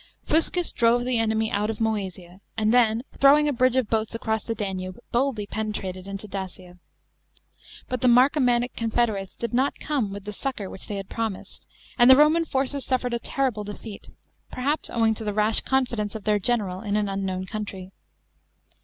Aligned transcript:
Fuscus 0.25 0.71
drove 0.71 1.05
the 1.05 1.19
enemy 1.19 1.51
out 1.51 1.69
of 1.69 1.79
Moesia, 1.79 2.41
and 2.57 2.73
then, 2.73 3.03
throwing 3.19 3.47
a 3.47 3.53
bridge 3.53 3.75
of 3.75 3.87
boats 3.87 4.15
across 4.15 4.43
the 4.43 4.55
Danube, 4.55 4.97
boldly 5.11 5.45
penetrated 5.45 6.07
into 6.07 6.27
Dacia. 6.27 6.79
But 7.87 8.01
the 8.01 8.07
Marcomannic 8.07 8.75
confederates 8.75 9.35
did 9.35 9.53
not 9.53 9.77
come 9.79 10.11
with 10.11 10.23
the 10.25 10.33
succour 10.33 10.71
which 10.71 10.87
they 10.87 10.95
had 10.95 11.07
promised, 11.07 11.67
and 11.99 12.09
the 12.09 12.15
Roman 12.15 12.45
forces 12.45 12.83
suffered 12.83 13.13
a 13.13 13.19
terrible 13.19 13.63
defeat, 13.63 14.09
perhaps 14.49 14.89
owing 14.89 15.13
to 15.13 15.23
the 15.23 15.33
rash 15.35 15.61
confidence 15.61 16.15
of 16.15 16.23
their 16.23 16.39
general 16.39 16.81
in 16.81 16.95
an 16.95 17.07
unknown 17.07 17.45
country. 17.45 17.91